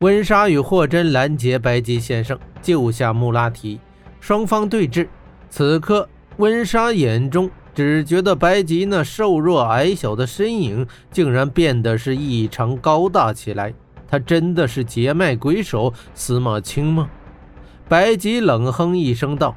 [0.00, 3.80] 温莎与霍真拦截白吉先生，救下穆拉提，
[4.20, 5.08] 双方对峙。
[5.50, 13.74] 此刻，温莎眼中只觉得白吉那瘦弱矮小的身影，竟然变得是异常高大起来。
[14.06, 17.10] 他真的是劫脉鬼手司马青吗？
[17.88, 19.56] 白吉冷哼一声道：“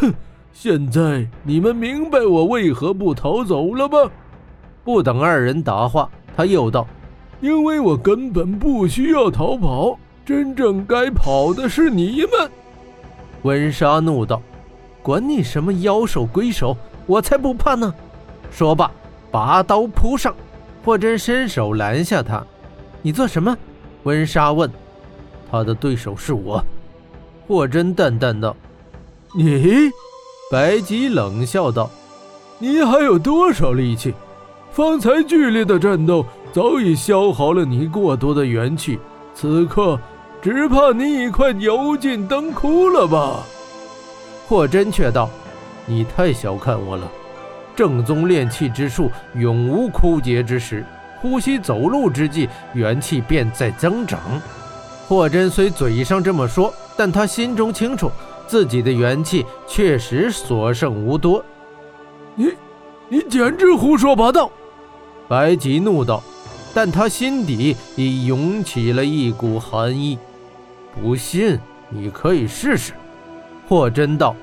[0.00, 0.14] 哼，
[0.54, 4.10] 现在你们明白我为何不逃走了吧？”
[4.82, 6.88] 不等二人答话，他又道。
[7.44, 12.50] 因为我根本不需要逃跑，真正该跑的是你们。”
[13.44, 14.40] 温莎怒道
[15.04, 17.94] ，“管你什么妖兽鬼手，我才不怕呢！”
[18.50, 18.90] 说罢，
[19.30, 20.34] 拔刀扑上。
[20.82, 22.42] 霍真伸手拦下他
[23.02, 23.54] ：“你做什么？”
[24.04, 24.70] 温莎问。
[25.52, 26.64] “他的对手是我。”
[27.46, 28.56] 霍真淡淡道。
[29.36, 29.90] “你？”
[30.50, 31.90] 白吉冷笑道
[32.58, 34.14] ，“你还有多少力气？
[34.74, 38.96] 方才剧烈的战斗。”早已消耗了你过多的元气，
[39.34, 39.98] 此刻
[40.40, 43.42] 只怕你已快油尽灯枯了吧？
[44.46, 45.28] 霍真却道
[45.84, 47.10] ：“你太小看我了，
[47.74, 50.86] 正宗炼气之术永无枯竭之时，
[51.20, 54.20] 呼吸走路之际，元气便在增长。”
[55.08, 58.08] 霍真虽嘴上这么说，但他心中清楚，
[58.46, 61.44] 自己的元气确实所剩无多。
[62.36, 62.52] 你，
[63.08, 64.48] 你简直胡说八道！
[65.28, 66.22] 白吉怒道。
[66.74, 70.18] 但他心底已涌起了一股寒意。
[70.92, 71.58] 不信，
[71.88, 72.92] 你可以试试。
[73.68, 74.34] 霍真道。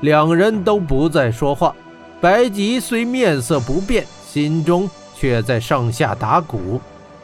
[0.00, 1.74] 两人都不再说话。
[2.20, 6.80] 白吉虽面色不变，心中却在上下打鼓。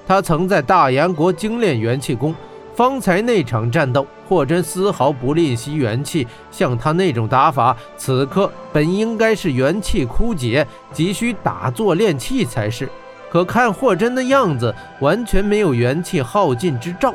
[0.07, 2.35] 他曾在大燕国精炼元气功，
[2.79, 6.25] 方才那场战斗，霍真丝毫不吝惜元气。
[6.49, 12.89] 像他那种打法，此刻本应该是元气枯竭，急需打坐炼气才是。
[13.33, 17.13] 可看霍真的样子，完全没有元气耗尽之兆。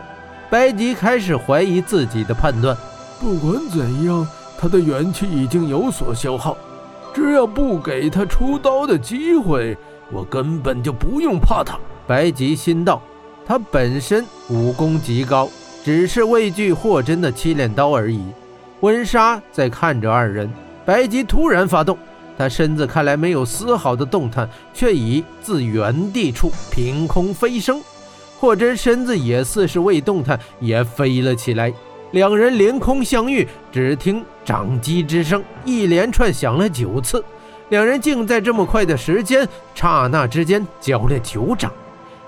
[0.50, 2.76] 白吉开始怀疑自己的判断。
[3.18, 4.28] 不管怎样，
[4.60, 6.58] 他的元气已经有所消耗。
[7.14, 9.78] 只要不给他出刀的机会，
[10.12, 11.80] 我根本就不用怕他。
[12.06, 13.02] 白吉心道，
[13.46, 15.50] 他本身武功极高，
[15.84, 18.24] 只是畏惧霍真的七连刀而已。
[18.80, 20.50] 温莎在看着二人。
[20.86, 21.98] 白吉突然发动。
[22.38, 27.82] 他身子看来没有丝毫的动弹，却已自原地处凭空飞升。
[28.40, 31.72] 霍真身子也似是未动弹，也飞了起来。
[32.12, 37.24] 两人凌空相遇，只听掌击之声一连串响了九次。
[37.70, 41.72] 两人竟在这么快的时间，刹那之间交了九掌。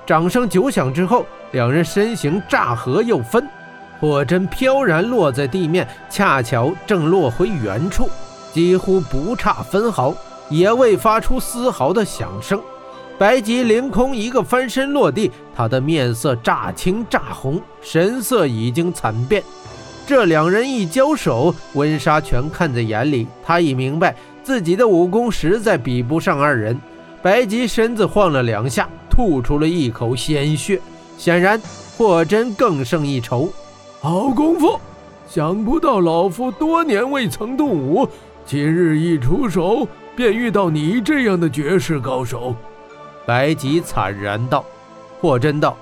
[0.05, 3.47] 掌声九响之后，两人身形乍合又分，
[3.99, 8.09] 霍真飘然落在地面，恰巧正落回原处。
[8.53, 10.13] 几乎不差分毫，
[10.49, 12.61] 也未发出丝毫的响声。
[13.17, 19.41] 白吉凌空一个翻身落地，他的面色乍青乍红，神色已经惨变。
[20.05, 26.79] 这两人一交手，温莎全看在眼里，他已明白自己的武功实在比不上二人。
[27.21, 30.81] 白吉身子晃了两下，吐出了一口鲜血，
[31.17, 31.59] 显然
[31.97, 33.47] 霍真更胜一筹。
[34.01, 34.77] 好功夫！
[35.27, 38.07] 想不到老夫多年未曾动武。
[38.45, 42.53] 今日一出手，便遇到你这样的绝世高手。”
[43.25, 44.63] 白吉惨然道。
[45.21, 45.75] 霍真道：“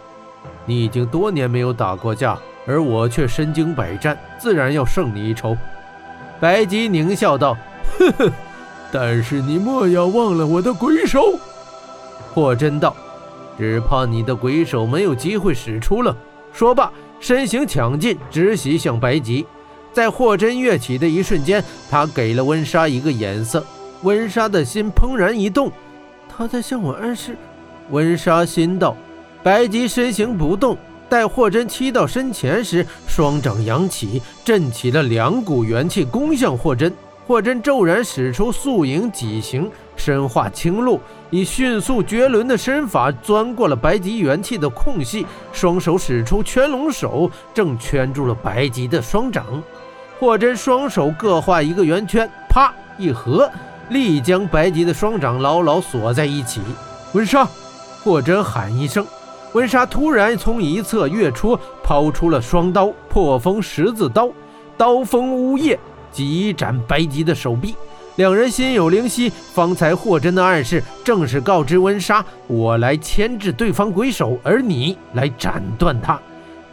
[0.66, 5.58] 你已经多年没有打过架，而我却身经百战，自然要胜你一筹。”
[6.40, 7.58] 白吉狞笑道
[7.98, 8.32] ：“呵呵，
[8.92, 11.34] 但是你莫要忘了我的鬼手。”
[12.34, 12.96] 霍真道
[13.58, 16.16] ：“只怕你的鬼手没有机会使出了。”
[16.54, 19.46] 说罢，身形抢进，直袭向白吉。
[19.92, 23.66] 在霍真跃起的一瞬间，他给了温莎一个眼色。
[24.02, 25.72] 温莎的心怦然一动，
[26.28, 27.38] 他在向我暗示。
[27.90, 28.96] 温莎心道：
[29.42, 30.78] 白吉身形不动，
[31.08, 36.94] 待霍真踢到身前时，双掌扬起，震起了两股元气，攻向霍真。
[37.26, 39.72] 霍真骤然使出素影几形，
[40.04, 41.00] 身化青露，
[41.30, 49.46] 以迅速绝伦的身法钻过了白吉元气的空隙，双手使出圈龙手，正圈住了白吉的双掌。
[50.20, 53.50] 霍真双手各画一个圆圈，啪一合，
[53.92, 56.60] 力将白吉的双掌牢牢锁在一起。
[57.14, 57.48] 温莎，
[58.04, 59.08] 霍真喊一声，
[59.54, 64.30] 温莎突然从一侧跃出，抛出了双刀破风十字刀，
[64.76, 65.80] 刀锋呜咽，
[66.12, 67.74] 急斩白吉的手臂。
[68.18, 76.20] 两人心有灵犀，方才霍真的暗示正是告知温莎，我来牵制对方鬼手，而你来斩断他。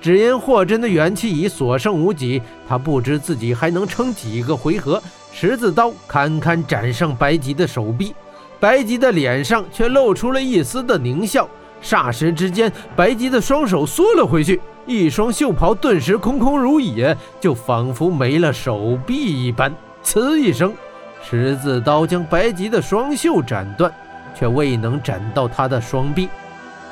[0.03, 5.03] 只因霍真的元气已所剩无几，他不知自己还能撑几个回合。
[5.33, 8.15] 十字刀堪堪斩上白吉的手臂，
[8.59, 11.49] 白吉的脸上却露出了一丝的狞笑。
[11.83, 19.75] 霎时之间，白吉的双手缩了回去，一双袖袍顿时空空如也，就仿佛没了手臂一般。
[20.05, 20.75] 呲一声，
[21.23, 23.93] 十字刀将白吉的双袖斩断，
[24.35, 26.29] 却未能斩到他的双臂。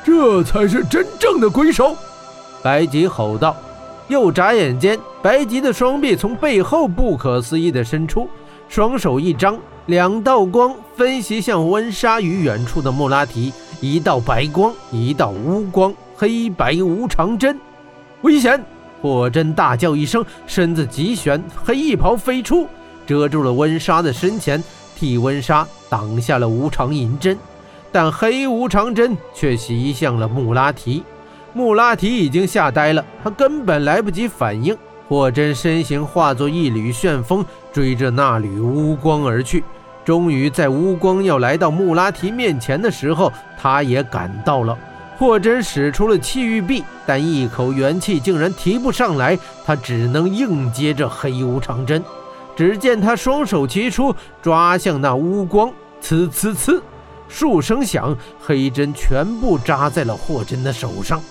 [0.05, 1.97] 这才是真正的鬼手！
[2.63, 3.57] 白吉吼道。
[4.09, 8.27] 又眨眼间，白吉的双臂从背后不可思议地伸出，
[8.67, 13.53] 双手一张，两道光分袭向温莎与远处的穆拉提。
[13.81, 17.61] 一道白光，一道乌光，黑白无常针，
[18.23, 18.65] 危险！
[19.03, 22.67] 霍真大叫一声，身子急旋，黑衣袍飞出，
[23.09, 24.63] 遮住了温莎的身前，
[24.95, 27.39] 替温莎挡下了无常银针。
[27.91, 31.03] 但黑无常针却袭向了穆拉提。
[31.55, 34.77] 穆拉提已经吓呆了，他根本来不及反应。
[35.09, 39.65] 霍真身形化作一缕旋风，追着那缕乌光而去。
[40.05, 44.79] 终于在乌光要来到穆拉提面前的时候，他也赶到了。
[45.17, 52.05] 霍真使出了气玉臂，但一口元气竟然提不上来，他只能硬接着黑无常针。
[52.59, 54.13] 只见他双手齐出，
[54.43, 55.73] 抓向那乌光，
[56.03, 56.81] 呲呲呲，
[57.29, 61.23] 数声响，黑针全部扎在了霍真的手上。